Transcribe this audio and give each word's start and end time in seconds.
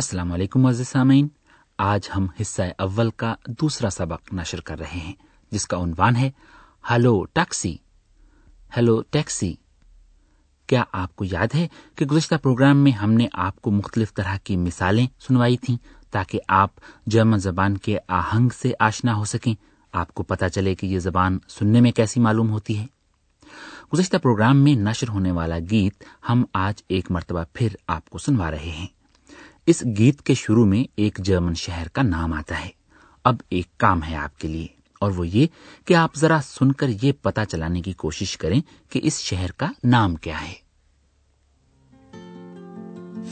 السلام 0.00 0.32
علیکم 0.32 0.66
عزیز 0.66 0.88
سامعین۔ 0.88 1.28
آج 1.78 2.08
ہم 2.16 2.26
حصہ 2.40 2.62
اول 2.78 3.10
کا 3.10 3.34
دوسرا 3.46 3.90
سبق 3.90 4.34
نشر 4.34 4.60
کر 4.60 4.78
رہے 4.78 4.98
ہیں، 4.98 5.12
جس 5.50 5.66
کا 5.66 5.76
عنوان 5.76 6.16
ہے، 6.16 6.30
ہلو 6.90 7.24
ٹیکسی۔ 7.24 7.76
Hello 8.76 9.02
taxi. 9.10 9.54
کیا 10.66 10.84
آپ 10.92 11.16
کو 11.16 11.24
یاد 11.24 11.54
ہے 11.54 11.68
کہ 11.94 12.06
گزشتہ 12.06 12.34
پروگرام 12.42 12.76
میں 12.76 12.92
ہم 12.92 13.12
نے 13.12 13.26
آپ 13.32 13.62
کو 13.62 13.70
مختلف 13.70 14.14
طرح 14.14 14.36
کی 14.44 14.56
مثالیں 14.56 15.06
سنوائی 15.28 15.56
تھیں 15.56 15.76
تاکہ 16.10 16.40
آپ 16.48 16.70
جرمن 17.06 17.38
زبان 17.38 17.76
کے 17.76 17.98
آہنگ 18.08 18.48
سے 18.48 18.72
آشنا 18.80 19.16
ہو 19.16 19.24
سکیں؟ 19.24 19.54
آپ 19.92 20.14
کو 20.14 20.22
پتا 20.22 20.48
چلے 20.48 20.74
کہ 20.74 20.86
یہ 20.86 20.98
زبان 20.98 21.38
سننے 21.48 21.80
میں 21.80 21.92
کیسی 21.92 22.20
معلوم 22.20 22.50
ہوتی 22.50 22.78
ہے۔ 22.78 22.86
گزشتہ 23.94 24.16
پروگرام 24.16 24.56
میں 24.56 24.74
نشر 24.74 25.08
ہونے 25.08 25.30
والا 25.30 25.58
گیت 25.58 26.04
ہم 26.28 26.44
آج 26.54 26.82
ایک 26.88 27.10
مرتبہ 27.10 27.44
پھر 27.52 27.68
آپ 27.86 28.10
کو 28.10 28.18
سنوا 28.18 28.50
رہے 28.50 28.70
ہیں۔ 28.70 28.99
اس 29.66 29.84
گیت 29.98 30.22
کے 30.22 30.34
شروع 30.34 30.66
میں 30.66 30.84
ایک 30.96 31.18
جرمن 31.18 31.54
شہر 31.54 31.88
کا 31.88 32.02
نام 32.02 32.32
آتا 32.32 32.64
ہے۔ 32.64 32.70
اب 33.24 33.36
ایک 33.48 33.78
کام 33.78 34.02
ہے 34.02 34.16
آپ 34.16 34.40
کے 34.40 34.48
لیے 34.48 34.66
اور 35.00 35.10
وہ 35.10 35.28
یہ 35.28 35.46
کہ 35.84 35.94
آپ 35.94 36.16
ذرا 36.16 36.38
سن 36.44 36.72
کر 36.72 36.88
یہ 37.02 37.12
پتا 37.22 37.44
چلانے 37.44 37.82
کی 37.82 37.92
کوشش 37.92 38.36
کریں 38.36 38.60
کہ 38.90 39.00
اس 39.02 39.20
شہر 39.20 39.50
کا 39.56 39.68
نام 39.84 40.14
کیا 40.16 40.36
ہے۔ 40.48 40.70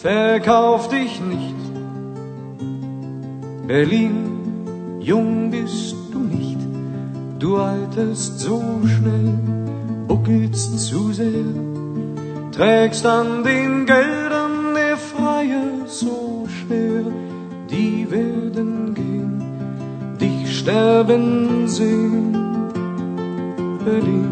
Verkauf 0.02 0.84
dich 0.92 1.17
nicht, 1.30 1.64
Berlin, 3.70 4.19
jung 5.08 5.33
bist 5.55 5.97
du 6.12 6.20
nicht, 6.34 6.61
du 7.41 7.56
so 8.14 8.61
schnell, 8.92 9.33
buckelst 10.08 10.77
zu 10.84 11.02
sehr, 11.12 11.50
trägst 12.52 13.06
an 13.06 13.34
den 13.47 13.86
Geld. 13.91 14.17
sterben 20.69 21.24
sehen, 21.69 22.33
Berlin. 23.84 24.27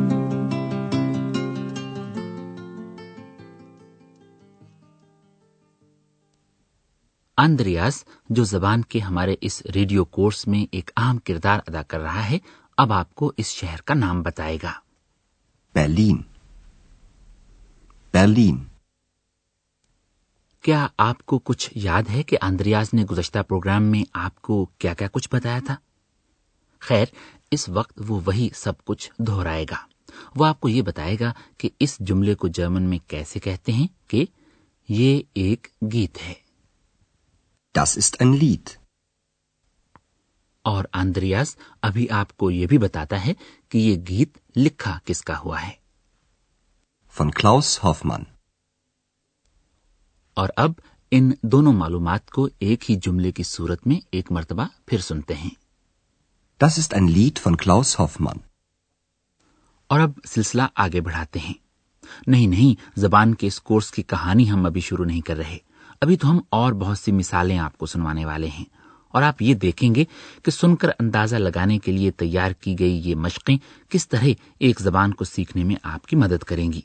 Andreas 7.37 8.05
جو 8.31 8.45
زبان 8.45 8.83
کے 8.83 8.99
ہمارے 8.99 9.35
اس 9.41 9.63
ریڈیو 9.75 10.05
کورس 10.05 10.47
میں 10.47 10.67
ایک 10.73 10.91
اہم 10.97 11.19
کردار 11.19 11.59
ادا 11.67 11.83
کر 11.83 12.01
رہا 12.01 12.31
ہے 12.31 12.39
اب 12.77 12.93
آپ 12.93 13.15
کو 13.15 13.33
اس 13.37 13.47
شہر 13.47 13.81
کا 13.81 13.95
نام 13.95 14.23
بتائے 14.23 14.59
گا۔ 14.63 14.73
بیلین 15.75 16.23
بیلین 18.13 18.65
کیا 20.63 20.87
آپ 20.99 21.27
کو 21.27 21.39
کچھ 21.39 21.71
یاد 21.75 22.03
ہے 22.11 22.23
کہ 22.23 22.37
اندریاز 22.43 22.95
نے 22.95 23.05
گزشتہ 23.05 23.39
پروگرام 23.49 23.83
میں 23.83 24.05
آپ 24.13 24.43
کو 24.43 24.65
کیا 24.79 24.95
کیا 24.95 25.09
کچھ 25.13 25.29
بتایا 25.33 25.59
تھا؟ 25.67 25.77
خیر 26.83 27.15
اس 27.51 27.69
وقت 27.69 28.01
وہ 28.09 28.21
وہی 28.27 28.49
سب 28.55 28.85
کچھ 28.85 29.11
دہرائے 29.19 29.65
گا 29.71 29.77
وہ 30.37 30.47
آپ 30.47 30.61
کو 30.61 30.69
یہ 30.69 30.83
بتائے 30.83 31.17
گا 31.21 31.33
کہ 31.59 31.71
اس 31.81 31.99
جملے 31.99 32.35
کو 32.35 32.49
جرمن 32.49 32.83
میں 32.83 32.99
کیسے 33.07 33.41
کہتے 33.41 33.73
ہیں 33.73 33.87
کہ 34.07 34.25
یہ 34.89 35.23
ایک 35.35 35.69
گیت 35.93 36.23
ہے 36.23 36.35
Das 37.75 37.97
ist 37.97 38.21
ein 38.21 38.35
Lied. 38.35 38.71
اور 40.65 40.85
آندریاز 40.93 41.57
ابھی 41.83 42.09
آپ 42.11 42.37
کو 42.37 42.51
یہ 42.51 42.67
بھی 42.67 42.79
بتاتا 42.79 43.25
ہے 43.27 43.33
کہ 43.69 43.79
یہ 43.79 43.97
گیت 44.09 44.39
لکھا 44.57 44.99
کس 45.05 45.23
کا 45.23 45.39
ہوا 45.39 45.63
ہے 45.63 45.73
Von 47.15 47.31
Klaus 47.41 47.69
Hoffmann. 47.85 48.25
اور 50.37 50.49
اب 50.57 50.73
ان 51.13 51.31
دونوں 51.43 51.73
معلومات 51.73 52.31
کو 52.31 52.49
ایک 52.59 52.91
ہی 52.91 52.97
جملے 52.97 53.33
کی 53.33 53.43
صورت 53.43 53.87
میں 53.87 54.01
ایک 54.11 54.33
مرتبہ 54.33 54.65
پھر 54.87 54.99
سنتے 54.99 55.35
ہیں 55.35 55.51
Das 56.65 56.75
ist 56.75 57.01
ein 57.01 57.09
Lied 57.09 57.31
von 57.31 57.53
Klaus 57.53 57.91
Hoffmann. 58.01 58.37
اور 59.87 60.01
اب 60.01 60.11
سلسلہ 60.25 60.63
آگے 60.75 61.01
بڑھاتے 61.01 61.39
ہیں۔ 61.39 61.55
نہیں 62.27 62.47
نہیں، 62.47 62.99
زبان 63.01 63.35
کے 63.35 63.47
اس 63.47 63.61
کورس 63.61 63.91
کی 63.91 64.03
کہانی 64.03 64.51
ہم 64.51 64.67
ابھی 64.67 64.81
شروع 64.81 65.05
نہیں 65.05 65.21
کر 65.21 65.37
رہے۔ 65.37 65.59
ابھی 66.01 66.17
تو 66.17 66.31
ہم 66.31 66.41
اور 66.51 66.73
بہت 66.73 66.99
سی 66.99 67.13
مثالیں 67.13 67.59
آپ 67.59 67.79
کو 67.79 67.87
سنوانے 67.87 68.25
والے 68.25 68.47
ہیں۔ 68.47 68.65
اور 69.09 69.23
آپ 69.23 69.43
یہ 69.43 69.55
دیکھیں 69.55 69.95
گے 69.95 70.05
کہ 70.43 70.51
سن 70.51 70.77
کر 70.77 70.89
اندازہ 70.99 71.37
لگانے 71.37 71.79
کے 71.79 71.93
لیے 71.93 72.11
تیار 72.11 72.51
کی 72.51 72.79
گئی 72.79 73.11
یہ 73.11 73.15
مشقیں 73.15 73.57
کس 73.89 74.09
طرح 74.09 74.25
ایک 74.59 74.81
زبان 74.81 75.15
کو 75.15 75.25
سیکھنے 75.25 75.65
میں 75.65 75.77
آپ 75.83 76.07
کی 76.07 76.17
مدد 76.17 76.45
کریں 76.45 76.73
گی۔ 76.73 76.81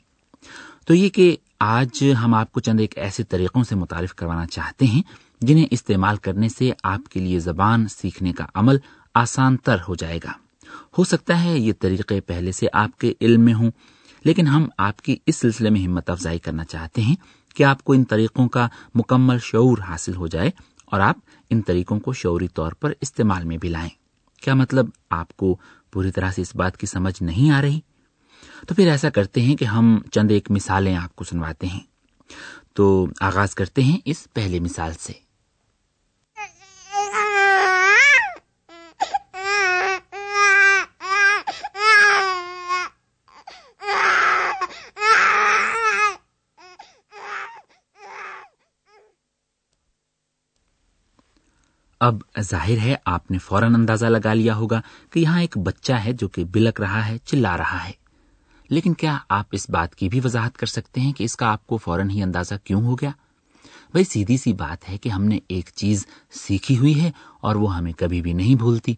تو 0.86 0.94
یہ 0.94 1.08
کہ 1.08 1.36
آج 1.60 2.04
ہم 2.24 2.34
آپ 2.34 2.52
کو 2.52 2.60
چند 2.60 2.80
ایک 2.80 2.98
ایسے 2.98 3.22
طریقوں 3.22 3.62
سے 3.62 3.74
متعارف 3.74 4.14
کروانا 4.14 4.46
چاہتے 4.46 4.84
ہیں 4.84 5.02
جنہیں 5.40 5.66
استعمال 5.70 6.16
کرنے 6.16 6.48
سے 6.48 6.70
آپ 6.82 7.08
کے 7.08 7.20
لیے 7.20 7.38
زبان 7.38 7.88
سیکھنے 7.88 8.32
کا 8.32 8.46
عمل 8.54 8.78
آسان 9.14 9.56
تر 9.56 9.76
ہو 9.88 9.94
جائے 9.94 10.18
گا۔ 10.24 10.32
ہو 10.98 11.04
سکتا 11.04 11.44
ہے 11.44 11.58
یہ 11.58 11.72
طریقے 11.80 12.20
پہلے 12.20 12.52
سے 12.52 12.66
آپ 12.72 12.98
کے 12.98 13.14
علم 13.20 13.40
میں 13.40 13.54
ہوں، 13.54 13.70
لیکن 14.24 14.46
ہم 14.46 14.68
آپ 14.78 15.02
کی 15.02 15.16
اس 15.26 15.36
سلسلے 15.36 15.70
میں 15.70 15.84
ہمت 15.84 16.10
افزائی 16.10 16.38
کرنا 16.38 16.64
چاہتے 16.64 17.02
ہیں 17.02 17.16
کہ 17.54 17.64
آپ 17.64 17.84
کو 17.84 17.92
ان 17.92 18.04
طریقوں 18.04 18.48
کا 18.48 18.68
مکمل 18.94 19.38
شعور 19.38 19.78
حاصل 19.78 20.14
ہو 20.14 20.26
جائے 20.26 20.50
اور 20.84 21.00
آپ 21.00 21.16
ان 21.50 21.62
طریقوں 21.62 22.00
کو 22.00 22.12
شعوری 22.12 22.48
طور 22.48 22.72
پر 22.72 22.92
استعمال 23.00 23.44
میں 23.44 23.56
بھی 23.56 23.68
لائیں۔ 23.68 23.90
کیا 24.42 24.54
مطلب 24.54 24.86
آپ 25.10 25.36
کو 25.36 25.56
پوری 25.92 26.10
طرح 26.10 26.30
سے 26.30 26.42
اس 26.42 26.56
بات 26.56 26.76
کی 26.76 26.86
سمجھ 26.86 27.22
نہیں 27.22 27.50
آ 27.50 27.62
رہی؟ 27.62 27.80
تو 28.68 28.74
پھر 28.74 28.90
ایسا 28.90 29.10
کرتے 29.10 29.40
ہیں 29.40 29.56
کہ 29.56 29.64
ہم 29.64 29.98
چند 30.12 30.30
ایک 30.30 30.50
مثالیں 30.50 30.96
آپ 30.96 31.16
کو 31.16 31.24
سنواتے 31.24 31.66
ہیں۔ 31.66 31.80
تو 32.74 33.06
آغاز 33.20 33.54
کرتے 33.54 33.82
ہیں 33.82 33.98
اس 34.04 34.28
پہلے 34.34 34.60
مثال 34.60 34.92
سے۔ 35.00 35.12
اب 52.02 52.16
ظاہر 52.40 52.78
ہے 52.78 52.94
آپ 53.04 53.30
نے 53.30 53.38
فوراً 53.38 53.74
اندازہ 53.74 54.06
لگا 54.06 54.34
لیا 54.34 54.56
ہوگا 54.56 54.80
کہ 55.10 55.20
یہاں 55.20 55.40
ایک 55.40 55.58
بچہ 55.58 55.92
ہے 55.92 56.12
جو 56.12 56.28
کہ 56.28 56.44
بلک 56.44 56.80
رہا 56.80 57.06
ہے، 57.06 57.18
چلا 57.24 57.56
رہا 57.56 57.84
ہے۔ 57.84 57.92
لیکن 58.70 58.94
کیا 58.94 59.18
آپ 59.28 59.44
اس 59.52 59.70
بات 59.70 59.94
کی 59.94 60.08
بھی 60.08 60.20
وضاحت 60.24 60.56
کر 60.56 60.66
سکتے 60.66 61.00
ہیں 61.00 61.12
کہ 61.12 61.24
اس 61.24 61.36
کا 61.36 61.46
آپ 61.46 61.66
کو 61.66 61.76
فوراً 61.76 62.10
ہی 62.10 62.22
اندازہ 62.22 62.54
کیوں 62.64 62.82
ہو 62.82 62.94
گیا؟ 62.94 63.10
بھائی، 63.90 64.04
سیدھی 64.04 64.36
سی 64.36 64.52
بات 64.52 64.88
ہے 64.88 64.98
کہ 64.98 65.08
ہم 65.08 65.24
نے 65.24 65.38
ایک 65.48 65.70
چیز 65.74 66.06
سیکھی 66.30 66.78
ہوئی 66.78 67.00
ہے 67.00 67.10
اور 67.40 67.56
وہ 67.56 67.76
ہمیں 67.76 67.92
کبھی 67.92 68.22
بھی 68.22 68.32
نہیں 68.32 68.54
بھولتی۔ 68.54 68.94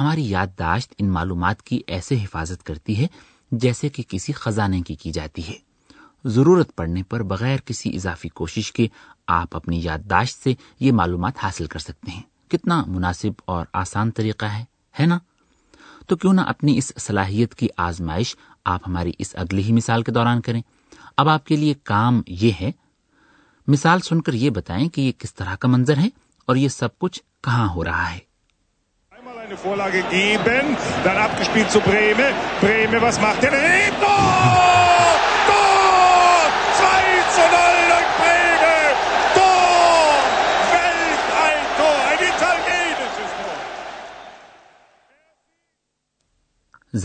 ہماری 0.00 0.30
یادداشت 0.30 0.94
ان 0.98 1.08
معلومات 1.08 1.62
کی 1.62 1.80
ایسے 1.86 2.14
حفاظت 2.14 2.62
کرتی 2.62 3.02
ہے 3.02 3.06
جیسے 3.52 3.88
کہ 3.88 4.02
کسی 4.08 4.32
خزانے 4.32 4.82
کی 4.82 4.94
کی 4.94 5.12
جاتی 5.12 5.48
ہے۔ 5.48 5.58
ضرورت 6.24 6.76
پڑنے 6.76 7.02
پر 7.02 7.22
بغیر 7.22 7.56
کسی 7.64 7.96
اضافی 7.96 8.28
کوشش 8.28 8.72
کے 8.72 8.86
آپ 9.26 9.56
اپنی 9.56 9.80
یادداشت 9.82 10.42
سے 10.42 10.54
یہ 10.80 10.92
معلومات 10.92 11.32
حاصل 11.42 11.66
کر 11.66 11.78
سکتے 11.78 12.10
ہیں۔ 12.10 12.31
کتنا 12.52 12.84
مناسب 12.86 13.30
اور 13.44 13.66
آسان 13.72 14.10
طریقہ 14.10 14.44
ہے 14.44 14.64
ہے 15.00 15.06
نا؟ 15.06 15.18
تو 16.06 16.16
کیوں 16.16 16.32
نہ 16.32 16.40
اپنی 16.40 16.78
اس 16.78 16.92
صلاحیت 16.98 17.54
کی 17.54 17.68
آزمائش 17.76 18.36
آپ 18.64 18.80
ہماری 18.86 19.12
اس 19.18 19.34
اگلی 19.38 19.62
ہی 19.62 19.72
مثال 19.72 20.02
کے 20.02 20.12
دوران 20.12 20.40
کریں۔ 20.40 20.62
اب 21.16 21.28
آپ 21.28 21.46
کے 21.46 21.56
لیے 21.56 21.74
کام 21.84 22.22
یہ 22.26 22.52
ہے، 22.60 22.70
مثال 23.66 24.00
سن 24.00 24.22
کر 24.22 24.32
یہ 24.32 24.50
بتائیں 24.50 24.88
کہ 24.88 25.00
یہ 25.00 25.12
کس 25.18 25.34
طرح 25.34 25.56
کا 25.56 25.68
منظر 25.68 25.96
ہے 25.96 26.08
اور 26.46 26.56
یہ 26.56 26.68
سب 26.68 26.98
کچھ 26.98 27.22
کہاں 27.44 27.68
ہو 27.68 27.84
رہا 27.84 28.14
ہے۔ 28.14 28.18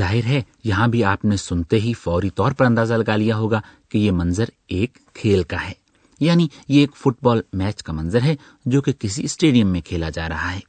ظاہر 0.08 0.26
ہے، 0.26 0.42
یہاں 0.64 0.88
بھی 0.88 1.04
آپ 1.04 1.26
نے 1.26 1.38
سنتے 1.38 1.80
ہی 1.80 1.94
فوری 1.94 2.30
طور 2.30 2.52
پر 2.52 2.66
اندازہ 2.66 2.94
لگا 2.94 3.16
لیا 3.16 3.38
ہوگا 3.38 3.62
کہ 3.90 3.98
یہ 3.98 4.12
منظر 4.12 4.46
ایک 4.68 4.98
کھیل 5.14 5.44
کا 5.44 5.68
ہے۔ 5.68 5.72
یعنی 6.20 6.48
یہ 6.68 6.80
ایک 6.80 6.92
فٹ 6.96 7.24
بال 7.24 7.42
میچ 7.54 7.84
کا 7.84 7.94
منظر 7.94 8.22
ہے 8.22 8.36
جو 8.66 8.82
کہ 8.82 8.94
کسی 9.00 9.24
اسٹیڈیم 9.24 9.68
میں 9.68 9.82
کھیلا 9.82 10.10
جا 10.10 10.30
رہا 10.30 10.54
ہے۔ 10.54 10.60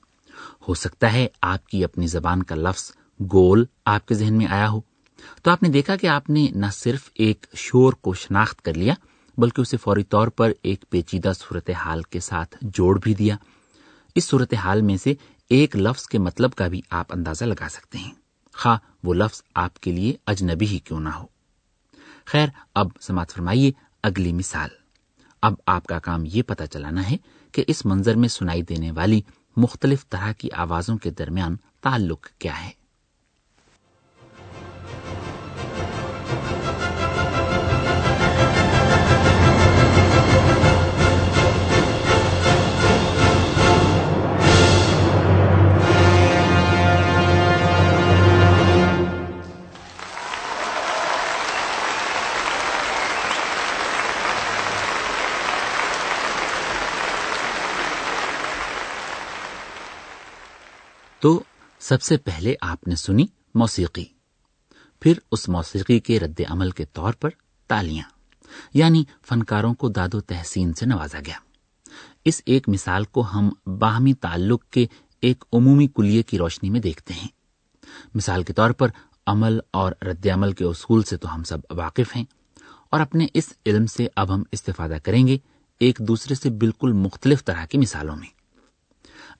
ہو 0.68 0.74
سکتا 0.74 1.12
ہے 1.12 1.26
آپ 1.42 1.66
کی 1.66 1.84
اپنی 1.84 2.06
زبان 2.06 2.42
کا 2.42 2.54
لفظ 2.54 2.92
گول 3.32 3.64
آپ 3.84 4.06
کے 4.06 4.14
ذہن 4.14 4.34
میں 4.34 4.46
آیا 4.50 4.70
ہو۔ 4.70 4.80
تو 5.42 5.50
آپ 5.50 5.62
نے 5.62 5.68
دیکھا 5.68 5.96
کہ 5.96 6.06
آپ 6.06 6.30
نے 6.30 6.46
نہ 6.54 6.66
صرف 6.72 7.10
ایک 7.14 7.46
شور 7.54 7.92
کو 7.92 8.14
شناخت 8.14 8.62
کر 8.62 8.74
لیا، 8.74 8.94
بلکہ 9.38 9.60
اسے 9.60 9.76
فوری 9.76 10.02
طور 10.02 10.28
پر 10.28 10.52
ایک 10.62 10.84
پیچیدہ 10.90 11.32
صورتحال 11.38 12.02
کے 12.02 12.20
ساتھ 12.20 12.56
جوڑ 12.62 13.00
بھی 13.02 13.14
دیا۔ 13.14 13.36
اس 14.14 14.24
صورتحال 14.24 14.82
میں 14.82 14.96
سے 14.96 15.14
ایک 15.50 15.76
لفظ 15.76 16.06
کے 16.06 16.18
مطلب 16.18 16.54
کا 16.54 16.68
بھی 16.68 16.80
آپ 16.90 17.06
اندازہ 17.10 17.44
لگا 17.44 17.68
سکتے 17.70 17.98
ہیں۔ 17.98 18.27
خواہ 18.58 18.78
وہ 19.04 19.14
لفظ 19.14 19.42
آپ 19.54 19.80
کے 19.80 19.92
لیے 19.92 20.16
اجنبی 20.26 20.66
ہی 20.66 20.78
کیوں 20.78 21.00
نہ 21.00 21.08
ہو۔ 21.08 21.26
خیر، 22.24 22.48
اب 22.74 22.88
سماعت 23.00 23.30
فرمائیے 23.30 23.72
اگلی 24.02 24.32
مثال۔ 24.32 24.68
اب 25.42 25.54
آپ 25.66 25.86
کا 25.86 25.98
کام 25.98 26.24
یہ 26.26 26.42
پتا 26.42 26.66
چلانا 26.66 27.10
ہے 27.10 27.16
کہ 27.52 27.64
اس 27.66 27.86
منظر 27.86 28.14
میں 28.14 28.28
سنائی 28.28 28.62
دینے 28.62 28.90
والی 28.90 29.22
مختلف 29.56 30.08
طرح 30.08 30.32
کی 30.32 30.50
آوازوں 30.50 30.98
کے 30.98 31.10
درمیان 31.10 31.56
تعلق 31.82 32.28
کیا 32.38 32.64
ہے۔ 32.64 32.70
سب 61.80 62.02
سے 62.02 62.16
پہلے 62.16 62.54
آپ 62.60 62.88
نے 62.88 62.96
سنی 62.96 63.26
موسیقی، 63.54 64.04
پھر 65.00 65.12
اس 65.32 65.48
موسیقی 65.48 66.00
کے 66.00 66.20
رد 66.20 66.40
عمل 66.48 66.70
کے 66.70 66.84
طور 66.84 67.12
پر 67.12 67.28
تالیاں 67.66 68.08
یعنی 68.74 69.04
فنکاروں 69.28 69.74
کو 69.74 69.88
داد 69.88 70.14
و 70.14 70.20
تحسین 70.20 70.72
سے 70.72 70.86
نوازا 70.86 71.18
گیا۔ 71.26 71.36
اس 72.24 72.42
ایک 72.46 72.68
مثال 72.68 73.04
کو 73.04 73.20
ہم 73.20 73.50
باہمی 73.78 74.14
تعلق 74.14 74.64
کے 74.64 74.86
ایک 75.20 75.44
عمومی 75.52 75.86
کلیے 75.86 76.22
کی 76.22 76.38
روشنی 76.38 76.70
میں 76.70 76.80
دیکھتے 76.80 77.14
ہیں۔ 77.14 77.28
مثال 78.14 78.42
کے 78.42 78.52
طور 78.52 78.70
پر 78.70 78.88
عمل 79.26 79.58
اور 79.70 79.92
رد 80.02 80.26
عمل 80.26 80.52
کے 80.52 80.64
اصول 80.64 81.02
سے 81.02 81.16
تو 81.16 81.34
ہم 81.34 81.42
سب 81.42 81.58
واقف 81.70 82.16
ہیں 82.16 82.24
اور 82.90 83.00
اپنے 83.00 83.26
اس 83.34 83.52
علم 83.66 83.86
سے 83.86 84.08
اب 84.16 84.34
ہم 84.34 84.42
استفادہ 84.52 84.96
کریں 85.04 85.26
گے 85.26 85.38
ایک 85.80 85.98
دوسرے 85.98 86.34
سے 86.34 86.50
بالکل 86.50 86.92
مختلف 86.92 87.44
طرح 87.44 87.64
کی 87.64 87.78
مثالوں 87.78 88.16
میں۔ 88.16 88.37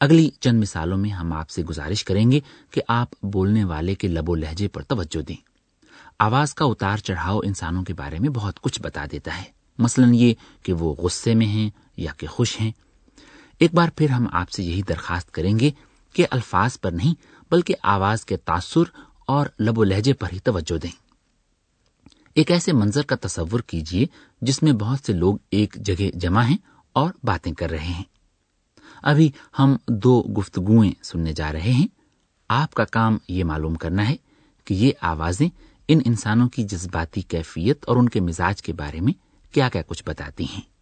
اگلی 0.00 0.31
چند 0.41 0.61
مثالوں 0.61 0.99
میں 0.99 1.11
ہم 1.11 1.33
آپ 1.33 1.50
سے 1.50 1.65
گزارش 1.65 2.05
کریں 2.05 2.33
گے 2.33 2.41
کہ 2.71 2.83
آپ 2.89 3.09
بولنے 3.23 3.65
والے 3.65 3.95
کے 3.95 4.09
لب 4.09 4.31
و 4.31 4.35
لہجے 4.35 4.69
پر 4.69 4.83
توجہ 4.83 5.23
دیں۔ 5.23 5.37
آواز 6.19 6.55
کا 6.55 6.65
اتار 6.65 6.97
چڑھاؤ 6.97 7.39
انسانوں 7.39 7.85
کے 7.85 7.95
بارے 7.95 8.19
میں 8.19 8.29
بہت 8.29 8.61
کچھ 8.61 8.83
بتا 8.83 9.05
دیتا 9.12 9.37
ہے۔ 9.37 9.43
مثلا 9.79 10.06
یہ 10.11 10.35
کہ 10.62 10.73
وہ 10.73 10.95
غصے 10.95 11.35
میں 11.35 11.47
ہیں 11.47 11.71
یا 11.97 12.12
کہ 12.17 12.27
خوش 12.27 12.61
ہیں۔ 12.61 12.73
ایک 13.59 13.75
بار 13.75 13.89
پھر 13.97 14.11
ہم 14.11 14.27
آپ 14.33 14.50
سے 14.50 14.62
یہی 14.62 14.83
درخواست 14.83 15.31
کریں 15.31 15.59
گے 15.59 15.71
کہ 16.12 16.27
الفاظ 16.31 16.81
پر 16.81 16.91
نہیں، 16.91 17.15
بلکہ 17.50 17.75
آواز 17.83 18.25
کے 18.25 18.37
تاثر 18.37 18.83
اور 19.27 19.47
لب 19.59 19.79
و 19.79 19.85
لہجے 19.85 20.12
پر 20.12 20.29
ہی 20.33 20.39
توجہ 20.39 20.79
دیں۔ 20.79 21.09
ایک 22.35 22.50
ایسے 22.50 22.73
منظر 22.73 23.03
کا 23.03 23.17
تصور 23.21 23.61
کیجیے 23.61 24.06
جس 24.43 24.62
میں 24.62 24.73
بہت 24.73 24.99
سے 25.06 25.12
لوگ 25.12 25.37
ایک 25.50 25.75
جگہ 25.75 26.11
جمع 26.15 26.43
ہیں 26.43 26.56
اور 26.93 27.12
باتیں 27.25 27.53
کر 27.53 27.71
رہے 27.71 27.87
ہیں۔ 27.87 28.05
ابھی 29.03 29.31
ہم 29.59 29.77
دو 29.89 30.23
گفتگویں 30.39 30.91
سننے 31.03 31.33
جا 31.33 31.53
رہے 31.53 31.73
ہیں 31.73 31.87
آپ 32.49 32.75
کا 32.75 32.85
کام 32.85 33.19
یہ 33.29 33.45
معلوم 33.45 33.75
کرنا 33.75 34.09
ہے 34.09 34.17
کہ 34.65 34.75
یہ 34.75 34.93
آوازیں 35.00 35.49
ان 35.89 36.00
انسانوں 36.05 36.49
کی 36.49 36.62
جذباتی 36.62 37.21
کیفیت 37.21 37.85
اور 37.87 37.97
ان 37.97 38.09
کے 38.09 38.21
مزاج 38.21 38.62
کے 38.62 38.73
بارے 38.73 39.00
میں 39.00 39.12
کیا 39.53 39.69
کیا 39.69 39.83
کچھ 39.87 40.03
بتاتی 40.06 40.45
ہیں 40.45 40.79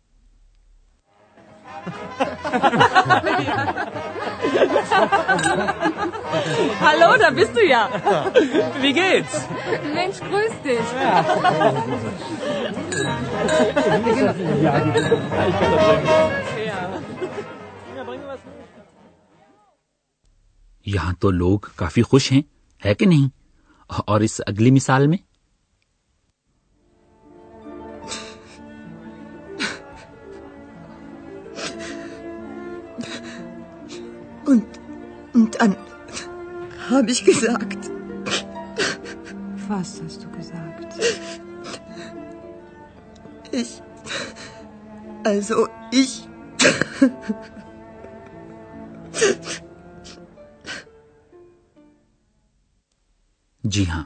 Hallo, 6.80 7.16
da 7.18 7.30
bist 7.30 7.56
du 7.56 7.64
ja. 7.68 7.88
Wie 8.80 8.92
geht's? 8.92 9.46
Mensch, 9.94 10.20
grüß 10.20 10.52
dich. 10.64 10.80
یہاں 20.86 21.12
تو 21.12 21.30
لوگ 21.30 21.58
کافی 21.76 22.02
خوش 22.02 22.32
ہیں 22.32 22.42
ہے 22.84 22.94
کہ 22.94 23.06
نہیں 23.06 23.28
اور 23.88 24.20
اس 24.20 24.40
اگلی 24.46 24.70
مثال 24.70 25.06
میں 25.06 25.18
Und, 34.46 34.64
und 35.34 35.56
dann 35.60 35.72
habe 36.90 37.10
ich 37.10 37.24
gesagt, 37.24 37.90
Was 39.68 40.00
hast 40.02 40.22
du 40.22 40.30
gesagt? 40.30 41.00
ich. 43.52 43.82
Also 45.24 45.68
ich. 45.90 46.28
جی 53.68 53.86
ہاں 53.88 54.04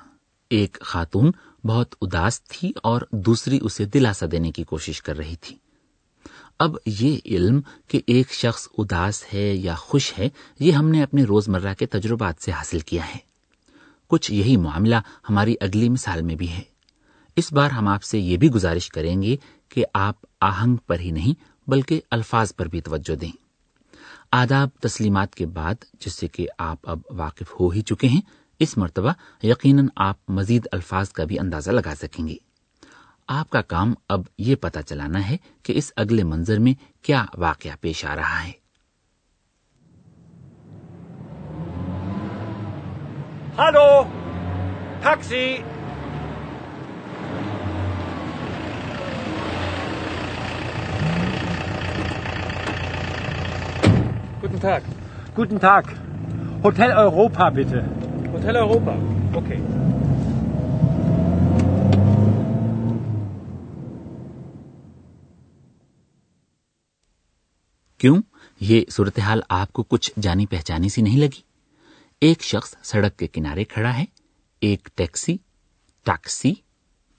ایک 0.50 0.78
خاتون 0.80 1.30
بہت 1.64 1.94
اداس 2.00 2.42
تھی 2.42 2.72
اور 2.82 3.02
دوسری 3.12 3.58
اسے 3.62 3.84
دلاسا 3.84 4.26
دینے 4.32 4.52
کی 4.52 4.64
کوشش 4.64 5.02
کر 5.02 5.16
رہی 5.16 5.36
تھی۔ 5.36 5.56
اب 6.58 6.76
یہ 6.86 7.18
علم 7.24 7.60
کہ 7.88 8.00
ایک 8.06 8.32
شخص 8.32 8.68
اداس 8.78 9.24
ہے 9.34 9.54
یا 9.54 9.74
خوش 9.74 10.18
ہے، 10.18 10.28
یہ 10.60 10.72
ہم 10.72 10.88
نے 10.88 11.02
اپنے 11.02 11.24
روزمرہ 11.24 11.74
کے 11.74 11.86
تجربات 11.86 12.34
سے 12.42 12.50
حاصل 12.50 12.80
کیا 12.80 13.06
ہے۔ 13.06 13.18
کچھ 14.08 14.32
یہی 14.32 14.56
معاملہ 14.56 14.96
ہماری 15.28 15.54
اگلی 15.60 15.88
مثال 15.88 16.22
میں 16.22 16.34
بھی 16.34 16.48
ہے۔ 16.48 16.62
اس 17.36 17.52
بار 17.52 17.70
ہم 17.70 17.88
آپ 17.88 18.02
سے 18.02 18.18
یہ 18.18 18.36
بھی 18.36 18.48
گزارش 18.48 18.88
کریں 18.88 19.22
گے 19.22 19.36
کہ 19.68 19.84
آپ 19.94 20.16
آہنگ 20.40 20.76
پر 20.76 20.98
ہی 20.98 21.10
نہیں، 21.10 21.68
بلکہ 21.70 22.00
الفاظ 22.10 22.52
پر 22.56 22.66
بھی 22.66 22.80
توجہ 22.80 23.14
دیں۔ 23.14 23.32
آداب 24.32 24.68
تسلیمات 24.80 25.34
کے 25.34 25.46
بعد، 25.46 25.74
جس 26.00 26.12
سے 26.12 26.28
کہ 26.28 26.46
آپ 26.58 26.78
اب 26.82 26.98
واقف 27.10 27.60
ہو 27.60 27.68
ہی 27.68 27.82
چکے 27.82 28.08
ہیں 28.08 28.20
اس 28.60 28.76
مرتبہ 28.78 29.12
یقیناً 29.42 29.86
آپ 29.96 30.16
مزید 30.30 30.66
الفاظ 30.72 31.12
کا 31.12 31.24
بھی 31.24 31.38
اندازہ 31.38 31.70
لگا 31.70 31.94
سکیں 32.00 32.26
گے 32.28 32.36
آپ 33.28 33.50
کا 33.50 33.60
کام 33.62 33.94
اب 34.08 34.22
یہ 34.38 34.54
پتا 34.60 34.82
چلانا 34.82 35.28
ہے 35.28 35.36
کہ 35.62 35.72
اس 35.76 35.92
اگلے 35.96 36.22
منظر 36.24 36.58
میں 36.58 36.74
کیا 37.02 37.24
واقعہ 37.38 37.76
پیش 37.80 38.04
آ 38.04 38.16
رہا 38.16 38.42
ہے 38.44 38.58
Hallo? 43.56 44.06
Taxi? 45.02 45.62
Guten 54.40 54.60
Tag. 54.60 54.82
Guten 55.34 55.58
Tag. 55.58 55.84
Hotel 56.62 56.90
Europa, 56.92 57.50
bitte. 57.50 57.99
Hotel 58.32 58.56
Europa. 58.56 58.92
Okay. 59.34 59.60
کیوں 68.00 68.20
یہ 68.60 68.84
صورتحال 68.90 69.40
آپ 69.48 69.72
کو 69.72 69.82
کچھ 69.82 70.10
جانی 70.22 70.46
پہچانی 70.46 70.88
سی 70.88 71.02
نہیں 71.02 71.18
لگی 71.18 71.42
ایک 72.22 72.42
شخص 72.42 72.74
سڑک 72.82 73.18
کے 73.18 73.26
کنارے 73.26 73.64
کھڑا 73.64 73.96
ہے، 73.96 74.04
ایک 74.62 74.88
ٹیکسی 74.94 75.36
ٹیکسی 76.06 76.52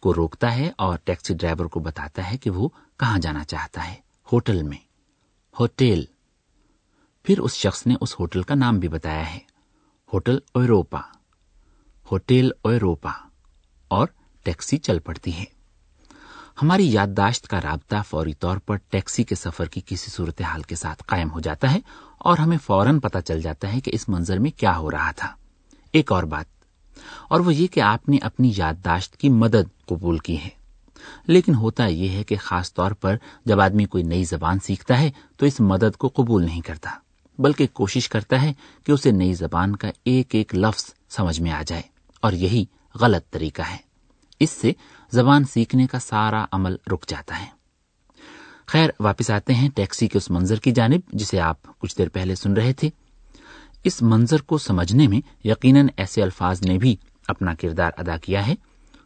کو 0.03 0.13
روکتا 0.13 0.55
ہے 0.55 0.71
اور 0.77 0.97
ٹیکسی 1.03 1.33
ڈرائیور 1.33 1.65
کو 1.65 1.79
بتاتا 1.79 2.29
ہے 2.31 2.37
کہ 2.37 2.49
وہ 2.49 2.69
کہاں 2.99 3.19
جانا 3.19 3.43
چاہتا 3.43 3.87
ہے، 3.89 3.95
ہوٹل 4.27 4.63
میں 4.63 4.77
ہوٹل 5.55 6.03
پھر 7.25 7.39
اس 7.39 7.53
شخص 7.55 7.87
نے 7.87 7.95
اس 8.01 8.19
ہوٹل 8.19 8.41
کا 8.41 8.55
نام 8.55 8.79
بھی 8.79 8.87
بتایا 8.87 9.33
ہے 9.33 9.39
ہوٹل 10.13 10.39
اوروپا 10.53 11.01
ہوٹل 12.11 12.49
اوروپا 12.61 13.11
اور 13.87 14.07
ٹیکسی 14.43 14.77
چل 14.77 14.99
پڑتی 14.99 15.37
ہے 15.37 15.43
ہماری 16.61 16.91
یادداشت 16.91 17.47
کا 17.47 17.61
رابطہ 17.61 17.95
فوری 18.09 18.33
طور 18.33 18.57
پر 18.57 18.75
ٹیکسی 18.75 19.23
کے 19.23 19.35
سفر 19.35 19.65
کی 19.65 19.81
کسی 19.85 20.11
صورتحال 20.11 20.61
کے 20.61 20.75
ساتھ 20.75 21.03
قائم 21.05 21.31
ہو 21.31 21.39
جاتا 21.39 21.73
ہے 21.73 21.79
اور 22.17 22.37
ہمیں 22.37 22.57
فوراً 22.57 22.99
پتا 22.99 23.21
چل 23.21 23.41
جاتا 23.41 23.73
ہے 23.73 23.79
کہ 23.79 23.91
اس 23.93 24.09
منظر 24.09 24.39
میں 24.39 24.51
کیا 24.51 24.77
ہو 24.77 24.91
رہا 24.91 25.11
تھا۔ 25.11 25.27
ایک 25.91 26.11
اور 26.11 26.23
بات، 26.23 26.45
اور 27.29 27.39
وہ 27.39 27.53
یہ 27.53 27.67
کہ 27.67 27.79
آپ 27.79 28.09
نے 28.09 28.17
اپنی 28.21 28.51
یادداشت 28.55 29.17
کی 29.17 29.29
مدد 29.29 29.85
قبول 29.85 30.17
کی 30.17 30.37
ہے۔ 30.39 30.49
لیکن 31.27 31.55
ہوتا 31.55 31.85
یہ 31.85 32.09
ہے 32.09 32.23
کہ 32.23 32.35
خاص 32.35 32.73
طور 32.73 32.91
پر 32.91 33.15
جب 33.45 33.61
آدمی 33.61 33.85
کوئی 33.85 34.03
نئی 34.03 34.23
زبان 34.23 34.59
سیکھتا 34.59 34.99
ہے 34.99 35.11
تو 35.37 35.45
اس 35.45 35.59
مدد 35.59 35.97
کو 35.97 36.07
قبول 36.07 36.45
نہیں 36.45 36.61
کرتا۔ 36.61 36.89
بلکہ 37.39 37.67
کوشش 37.73 38.09
کرتا 38.09 38.41
ہے 38.41 38.53
کہ 38.85 38.91
اسے 38.91 39.11
نئی 39.11 39.33
زبان 39.33 39.75
کا 39.75 39.89
ایک 40.05 40.35
ایک 40.35 40.55
لفظ 40.55 40.93
سمجھ 41.09 41.41
میں 41.41 41.51
آ 41.51 41.61
جائے 41.67 41.81
اور 42.21 42.33
یہی 42.33 42.65
غلط 42.95 43.33
طریقہ 43.33 43.61
ہے۔ 43.61 43.77
اس 44.39 44.50
سے 44.50 44.71
زبان 45.11 45.43
سیکھنے 45.43 45.88
کا 45.88 46.00
سارا 46.00 46.45
عمل 46.51 46.75
رک 46.91 47.07
جاتا 47.07 47.39
ہے۔ 47.39 47.45
خیر، 48.65 48.89
واپس 49.00 49.31
آتے 49.31 49.53
ہیں 49.53 49.69
ٹیکسی 49.75 50.07
کے 50.07 50.17
اس 50.17 50.31
منظر 50.31 50.59
کی 50.59 50.71
جانب 50.71 51.00
جسے 51.13 51.39
آپ 51.39 51.79
کچھ 51.79 51.97
دیر 51.97 52.09
پہلے 52.09 52.35
سن 52.35 52.53
رہے 52.53 52.73
تھے۔ 52.73 52.89
اس 53.83 54.01
منظر 54.01 54.41
کو 54.41 54.57
سمجھنے 54.57 55.07
میں 55.07 55.47
یقیناً 55.47 55.88
ایسے 55.97 56.23
الفاظ 56.23 56.61
نے 56.61 56.77
بھی 56.77 56.95
اپنا 57.27 57.53
کردار 57.53 57.91
ادا 57.97 58.17
کیا 58.17 58.47
ہے 58.47 58.55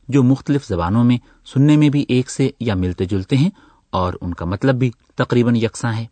جو 0.07 0.23
مختلف 0.23 0.67
زبانوں 0.67 1.03
میں 1.03 1.17
سننے 1.45 1.77
میں 1.77 1.89
بھی 1.89 2.05
ایک 2.09 2.29
سے 2.31 2.49
یا 2.59 2.75
ملتے 2.75 3.05
جلتے 3.05 3.37
ہیں 3.37 3.49
اور 3.89 4.13
ان 4.21 4.33
کا 4.33 4.45
مطلب 4.45 4.75
بھی 4.75 4.91
تقریباً 5.15 5.55
یکساں 5.55 5.93
ہے۔ 5.93 6.05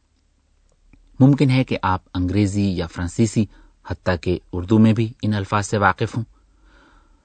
ممکن 1.20 1.50
ہے 1.50 1.64
کہ 1.64 1.78
آپ 1.82 2.02
انگریزی 2.14 2.78
یا 2.78 2.88
فرانسیسی، 2.88 3.46
حتیٰ 3.88 4.16
کہ 4.22 4.40
اردو 4.54 4.80
میں 4.80 4.94
بھی 4.94 5.14
ان 5.22 5.34
الفاظ 5.34 5.68
سے 5.68 5.78
واقف 5.78 6.18
ہوں۔ 6.18 6.24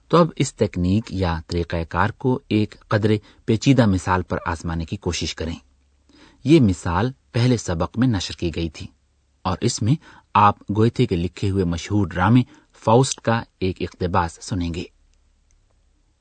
تو 0.08 0.16
اب 0.16 0.28
اس 0.36 0.54
تکنیک 0.54 1.12
یا 1.12 1.40
طریقہ 1.46 1.76
کار 1.88 2.10
کو 2.10 2.40
ایک 2.48 2.74
قدرے 2.88 3.18
پیچیدہ 3.44 3.86
مثال 3.86 4.22
پر 4.22 4.38
آزمانے 4.46 4.84
کی 4.84 4.96
کوشش 4.96 5.34
کریں۔ 5.34 5.56
یہ 6.44 6.60
مثال 6.60 7.12
پہلے 7.32 7.56
سبق 7.56 7.98
میں 7.98 8.08
نشر 8.08 8.34
کی 8.34 8.50
گئی 8.56 8.68
تھی 8.68 8.86
اور 9.42 9.56
اس 9.60 9.82
میں 9.82 9.94
آپ 10.34 10.62
گوئتھے 10.76 11.06
کے 11.06 11.16
لکھے 11.16 11.50
ہوئے 11.50 11.64
مشہور 11.64 12.06
ڈرامے 12.06 12.42
فاؤسٹ 12.84 13.20
کا 13.20 13.42
ایک 13.58 13.82
اقتباس 13.82 14.38
سنیں 14.42 14.74
گے۔ 14.74 14.84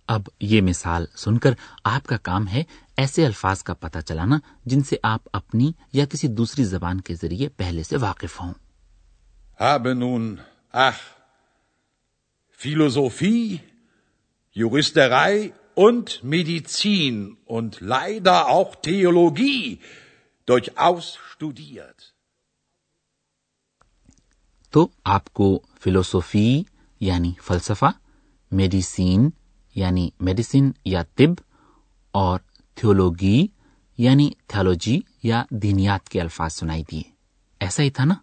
اب 0.08 0.28
یہ 0.40 0.62
مثال 0.62 1.06
سن 1.16 1.38
کر 1.38 1.54
آپ 1.86 2.06
کا 2.06 2.18
کام 2.18 2.48
ہے 2.48 2.64
ایسے 2.98 3.26
الفاظ 3.26 3.64
کا 3.64 3.74
پتہ 3.74 4.00
چلانا 4.00 4.38
جن 4.66 4.84
سے 4.84 4.96
آپ 5.04 5.28
اپنی 5.34 5.72
یا 5.94 6.06
کسی 6.06 6.28
دوسری 6.28 6.64
زبان 6.64 7.02
کے 7.02 7.16
ذریعے 7.16 7.50
پہلے 7.50 7.84
سے 7.84 7.98
واقف 7.98 8.40
ہوں 8.42 8.54
Habe 9.60 9.96
nun, 9.96 10.26
ach, 10.74 11.00
Philosophie, 12.60 13.60
Juristerei 14.56 15.54
und 15.76 16.24
Medizin 16.24 17.38
und 17.46 17.82
leider 17.82 18.48
auch 18.48 18.76
Theologie 18.78 19.80
durchaus 20.48 21.18
studiert. 21.30 22.14
تو 24.74 24.88
آپ 25.06 25.34
کو 25.34 25.60
فلوسفی 25.80 26.64
یعنی 27.02 27.32
فلسفہ 27.42 27.92
میڈیسین 28.52 29.30
یعنی 29.78 30.10
میڈیسن 30.20 30.72
یا 30.86 31.04
طب 31.16 31.42
اور 32.12 32.40
تھیولوگی 32.76 33.48
یعنی 33.98 34.32
تھیولوجی 34.48 35.00
یا 35.24 35.44
دینیات 35.50 36.10
کے 36.10 36.22
الفاظ 36.22 36.54
سنائی 36.54 36.84
دیے۔ 36.92 37.02
ایسا 37.60 37.84
ہی 37.84 37.90
تھا 37.90 38.06
نا؟ 38.06 38.14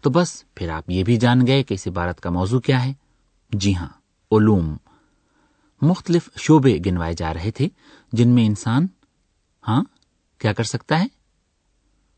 تو 0.00 0.10
بس 0.10 0.44
پھر 0.54 0.68
آپ 0.68 0.90
یہ 0.90 1.04
بھی 1.04 1.16
جان 1.16 1.46
گئے 1.46 1.62
کہ 1.62 1.74
اس 1.74 1.86
عبارت 1.86 2.20
کا 2.20 2.30
موضوع 2.30 2.60
کیا 2.60 2.84
ہے۔ 2.84 2.92
جی 3.52 3.76
ہاں 3.76 3.88
علوم۔ 4.32 4.76
مختلف 5.82 6.28
شعبے 6.36 6.78
گنوائے 6.86 7.14
جا 7.14 7.34
رہے 7.34 7.50
تھے 7.50 7.68
جن 8.12 8.28
میں 8.28 8.46
انسان 8.46 8.86
ہاں 9.68 9.84
کیا 10.38 10.52
کر 10.52 10.64
سکتا 10.64 10.98
ہے؟ 10.98 11.06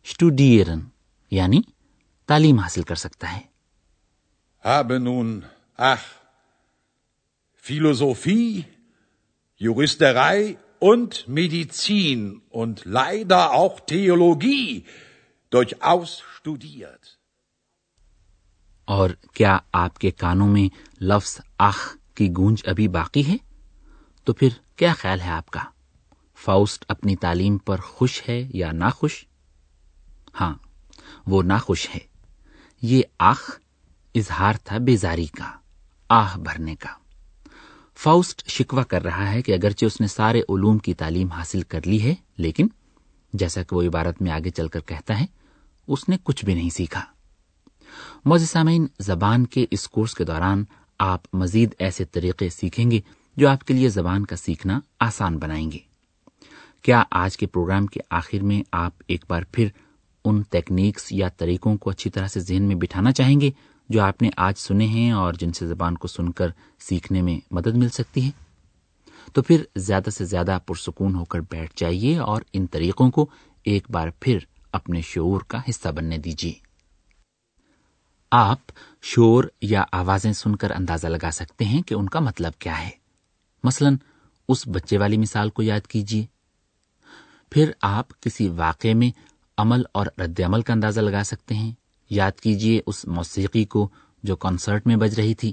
اسٹوڈیرن 0.04 0.80
یعنی 1.30 1.60
تعلیم 2.26 2.58
حاصل 2.58 2.82
کر 2.82 2.94
سکتا 2.94 3.36
ہے۔ 3.36 3.40
Philosophie, 7.70 8.60
Juristerei 9.64 10.40
und 10.80 11.38
Medizin 11.38 12.30
und 12.60 12.96
leider 12.96 13.48
auch 13.58 13.76
Theologie 13.92 14.80
durchaus 15.56 16.06
studiert. 16.06 17.04
اور 18.84 19.10
کیا 19.34 19.58
آپ 19.72 19.98
کے 19.98 20.10
کانوں 20.10 20.48
میں 20.48 21.02
لفظ 21.02 21.40
اخ 21.58 21.96
کی 22.14 22.30
گونج 22.36 22.62
ابھی 22.66 22.88
باقی 22.88 23.26
ہے؟ 23.26 23.36
تو 24.24 24.32
پھر 24.32 24.48
کیا 24.76 24.92
خیال 24.92 25.20
ہے 25.20 25.30
آپ 25.30 25.50
کا؟ 25.50 25.60
فاؤسٹ 26.34 26.84
اپنی 26.88 27.16
تعلیم 27.16 27.58
پر 27.58 27.76
خوش 27.76 28.22
ہے 28.28 28.48
یا 28.54 28.72
ناخوش؟ 28.72 29.24
ہاں 30.40 30.54
وہ 31.26 31.42
ناخوش 31.42 31.88
ہے۔ 31.94 32.00
یہ 32.82 33.02
آخ 33.18 33.60
اظہار 34.14 34.54
تھا 34.64 34.78
بیزاری 34.78 35.26
کا 35.26 35.52
آہ 36.08 36.38
بھرنے 36.38 36.74
کا۔ 36.74 37.01
فاؤسٹ 38.02 38.48
شکوا 38.48 38.82
کر 38.82 39.02
رہا 39.02 39.32
ہے 39.32 39.42
کہ 39.42 39.52
اگرچہ 39.52 39.86
اس 39.86 40.00
نے 40.00 40.06
سارے 40.06 40.40
علوم 40.40 40.78
کی 40.78 40.94
تعلیم 40.94 41.28
حاصل 41.28 41.62
کر 41.62 41.80
لی 41.84 42.02
ہے، 42.02 42.14
لیکن 42.38 42.66
جیسا 43.32 43.62
کہ 43.62 43.76
وہ 43.76 43.82
عبارت 43.82 44.22
میں 44.22 44.32
آگے 44.32 44.50
چل 44.50 44.68
کر 44.68 44.80
کہتا 44.80 45.20
ہے، 45.20 45.26
اس 45.88 46.08
نے 46.08 46.16
کچھ 46.22 46.44
بھی 46.44 46.54
نہیں 46.54 46.70
سیکھا۔ 46.70 47.04
موز 48.24 48.50
سامعین، 48.50 48.86
زبان 49.00 49.46
کے 49.46 49.66
اس 49.70 49.88
کورس 49.88 50.14
کے 50.14 50.24
دوران 50.24 50.64
آپ 50.98 51.20
مزید 51.32 51.74
ایسے 51.78 52.04
طریقے 52.04 52.48
سیکھیں 52.48 52.90
گے 52.90 53.00
جو 53.36 53.48
آپ 53.48 53.64
کے 53.64 53.74
لیے 53.74 53.88
زبان 53.88 54.26
کا 54.26 54.36
سیکھنا 54.36 54.80
آسان 55.00 55.38
بنائیں 55.38 55.72
گے۔ 55.72 55.78
کیا 56.82 57.02
آج 57.10 57.36
کے 57.36 57.46
پروگرام 57.46 57.86
کے 57.86 58.00
آخر 58.10 58.42
میں 58.42 58.62
آپ 58.72 58.92
ایک 59.06 59.24
بار 59.28 59.42
پھر 59.52 59.68
ان 60.24 60.42
ٹیکنیکس 60.50 61.12
یا 61.12 61.28
طریقوں 61.28 61.76
کو 61.76 61.90
اچھی 61.90 62.10
طرح 62.10 62.26
سے 62.26 62.40
ذہن 62.40 62.62
میں 62.62 62.76
بٹھانا 62.76 63.12
چاہیں 63.12 63.40
گے؟ 63.40 63.50
جو 63.92 64.02
آپ 64.02 64.22
نے 64.22 64.30
آج 64.36 64.54
سنے 64.58 64.86
ہیں 64.86 65.12
اور 65.12 65.34
جن 65.34 65.52
سے 65.52 65.66
زبان 65.66 65.98
کو 65.98 66.08
سن 66.08 66.32
کر 66.32 66.46
سیکھنے 66.78 67.22
میں 67.22 67.40
مدد 67.50 67.76
مل 67.76 67.88
سکتی 67.88 68.26
ہے۔ 68.26 68.30
تو 69.32 69.42
پھر 69.42 69.64
زیادہ 69.76 70.10
سے 70.10 70.24
زیادہ 70.24 70.58
پرسکون 70.66 71.14
ہو 71.14 71.24
کر 71.24 71.40
بیٹھ 71.40 71.72
جائیے 71.76 72.18
اور 72.18 72.42
ان 72.52 72.66
طریقوں 72.66 73.10
کو 73.10 73.26
ایک 73.64 73.90
بار 73.90 74.08
پھر 74.20 74.38
اپنے 74.72 75.00
شعور 75.00 75.40
کا 75.40 75.58
حصہ 75.68 75.88
بننے 75.88 76.18
دیجیے۔ 76.18 76.52
آپ 78.30 78.58
شور 79.02 79.44
یا 79.62 79.84
آوازیں 79.92 80.32
سن 80.32 80.56
کر 80.56 80.70
اندازہ 80.70 81.06
لگا 81.06 81.30
سکتے 81.30 81.64
ہیں 81.64 81.82
کہ 81.82 81.94
ان 81.94 82.08
کا 82.08 82.20
مطلب 82.20 82.52
کیا 82.58 82.82
ہے۔ 82.82 82.90
مثلاً 83.64 83.96
اس 84.48 84.68
بچے 84.68 84.98
والی 84.98 85.16
مثال 85.16 85.50
کو 85.50 85.62
یاد 85.62 85.86
کیجیے۔ 85.86 86.26
پھر 87.50 87.70
آپ 87.82 88.22
کسی 88.22 88.48
واقعے 88.48 88.94
میں 88.94 89.10
عمل 89.58 89.82
اور 89.92 90.06
رد 90.18 90.40
عمل 90.40 90.62
کا 90.62 90.72
اندازہ 90.72 91.00
لگا 91.00 91.24
سکتے 91.24 91.54
ہیں۔ 91.54 91.72
یاد 92.14 92.32
کیجیے 92.32 92.80
اس 92.86 93.04
موسیقی 93.04 93.64
کو 93.64 93.88
جو 94.22 94.36
کنسرٹ 94.36 94.86
میں 94.86 94.96
بج 94.96 95.14
رہی 95.14 95.34
تھی۔ 95.34 95.52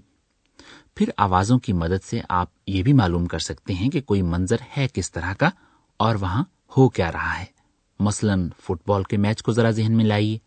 پھر 0.95 1.09
آوازوں 1.17 1.59
کی 1.59 1.73
مدد 1.73 2.05
سے 2.05 2.21
آپ 2.29 2.47
یہ 2.67 2.83
بھی 2.83 2.93
معلوم 2.93 3.25
کر 3.25 3.39
سکتے 3.39 3.73
ہیں 3.73 3.89
کہ 3.89 4.01
کوئی 4.01 4.21
منظر 4.21 4.55
ہے 4.77 4.87
کس 4.93 5.11
طرح 5.11 5.33
کا 5.33 5.49
اور 5.97 6.15
وہاں 6.15 6.43
ہو 6.77 6.89
کیا 6.89 7.11
رہا 7.11 7.39
ہے۔ 7.39 7.45
مثلاً 7.99 8.49
فٹ 8.63 8.87
بال 8.87 9.03
کے 9.03 9.17
میچ 9.17 9.43
کو 9.43 9.51
ذرا 9.51 9.71
ذہن 9.71 9.97
میں 9.97 10.05
لائیے۔ 10.05 10.37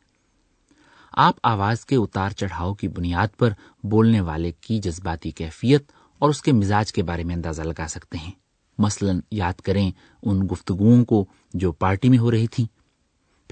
آپ 1.12 1.34
آواز 1.42 1.86
کے 1.86 1.96
اتار 1.96 2.30
چڑھاؤ 2.30 2.74
کی 2.74 2.88
بنیاد 2.88 3.26
پر 3.38 3.50
بولنے 3.84 4.20
والے 4.20 4.52
کی 4.60 4.78
جذباتی 4.78 5.30
کیفیت 5.30 5.92
اور 6.18 6.30
اس 6.30 6.42
کے 6.42 6.52
مزاج 6.52 6.92
کے 6.92 7.02
بارے 7.02 7.24
میں 7.24 7.34
اندازہ 7.34 7.62
لگا 7.62 7.86
سکتے 7.88 8.18
ہیں۔ 8.18 8.32
مثلاً 8.78 9.20
یاد 9.30 9.60
کریں 9.60 9.90
ان 10.22 10.48
گفتگوؤں 10.52 11.04
کو 11.04 11.26
جو 11.54 11.72
پارٹی 11.72 12.08
میں 12.08 12.18
ہو 12.18 12.30
رہی 12.30 12.46
تھی۔ 12.46 12.66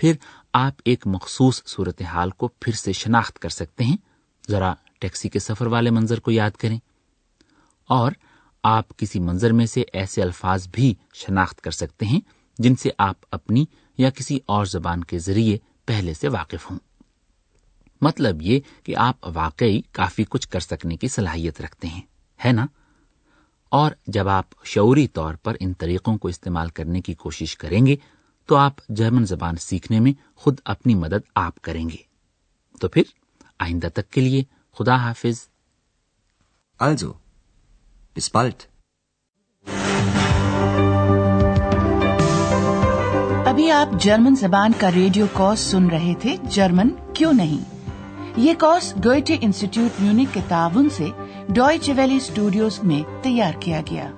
پھر 0.00 0.12
آپ 0.52 0.72
ایک 0.84 1.06
مخصوص 1.06 1.62
صورتحال 1.66 2.30
کو 2.30 2.48
پھر 2.48 2.72
سے 2.72 2.92
شناخت 2.92 3.38
کر 3.38 3.48
سکتے 3.48 3.84
ہیں۔ 3.84 3.96
ذرا 4.50 4.74
ٹیکسی 5.00 5.28
کے 5.28 5.38
سفر 5.38 5.66
والے 5.66 5.90
منظر 5.90 6.20
کو 6.20 6.30
یاد 6.30 6.50
کریں۔ 6.50 6.78
اور 7.88 8.12
آپ 8.62 8.96
کسی 8.96 9.20
منظر 9.20 9.52
میں 9.52 9.66
سے 9.66 9.82
ایسے 9.92 10.22
الفاظ 10.22 10.68
بھی 10.68 10.94
شناخت 11.14 11.60
کر 11.60 11.70
سکتے 11.70 12.06
ہیں 12.06 12.20
جن 12.58 12.76
سے 12.76 12.90
آپ 12.98 13.16
اپنی 13.30 13.64
یا 13.98 14.10
کسی 14.10 14.38
اور 14.46 14.64
زبان 14.64 15.04
کے 15.04 15.18
ذریعے 15.18 15.58
پہلے 15.86 16.14
سے 16.14 16.28
واقف 16.28 16.70
ہوں۔ 16.70 16.78
مطلب 18.00 18.42
یہ 18.42 18.60
کہ 18.84 18.96
آپ 18.96 19.16
واقعی 19.34 19.80
کافی 19.92 20.24
کچھ 20.28 20.48
کر 20.48 20.60
سکنے 20.60 20.96
کی 20.96 21.08
صلاحیت 21.08 21.60
رکھتے 21.60 21.88
ہیں، 21.88 22.02
ہے 22.46 22.52
نا؟ 22.52 22.66
اور 23.68 23.92
جب 24.06 24.28
آپ 24.28 24.44
شعوری 24.64 25.08
طور 25.08 25.34
پر 25.34 25.56
ان 25.60 25.72
طریقوں 25.72 26.18
کو 26.18 26.28
استعمال 26.28 26.68
کرنے 26.68 27.00
کی 27.00 27.14
کوشش 27.14 27.56
کریں 27.56 27.86
گے 27.86 27.96
تو 28.50 28.56
آپ 28.56 28.72
جرمن 28.88 29.24
زبان 29.24 29.56
سیکھنے 29.56 30.00
میں 30.00 30.12
خود 30.36 30.58
اپنی 30.64 30.94
مدد 30.94 31.30
آپ 31.34 31.60
کریں 31.60 31.90
گے۔ 31.90 31.96
تو 32.80 32.88
پھر 32.88 33.02
آئندہ 33.58 33.86
تک 33.94 34.10
کے 34.10 34.20
لیے 34.20 34.44
خدا 34.78 34.94
حافظ۔ 34.94 35.48
Also, 36.84 37.12
bis 38.18 38.40
bald. 38.40 38.70
ابھی 43.46 43.70
آپ 43.70 43.88
جرمن 44.00 44.34
زبان 44.34 44.72
کا 44.78 44.92
ریڈیو 44.92 45.26
کورس 45.32 45.60
سن 45.60 45.86
رہے 45.86 46.14
تھے 46.20 46.36
جرمن 46.44 46.88
کیوں 47.14 47.32
نہیں؟ 47.32 47.86
یہ 48.36 48.54
کورس 48.60 48.94
گوئٹے 49.04 49.36
انسٹیٹیوٹ 49.40 50.00
میونک 50.00 50.28
کے 50.34 50.40
تعاون 50.48 50.90
سے 50.90 51.08
ڈوائچ 51.48 51.90
ویلی 51.96 52.16
اسٹوڈیوز 52.16 52.78
میں 52.82 53.24
تیار 53.24 53.52
کیا 53.60 53.80
گیا۔ 53.90 54.10